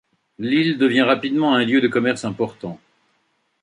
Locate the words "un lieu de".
1.53-1.87